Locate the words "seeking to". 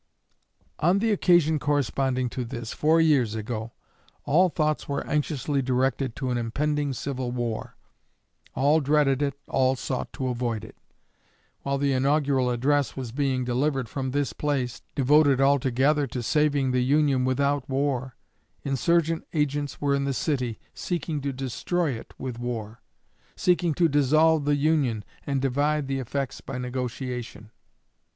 20.73-21.31, 23.35-23.87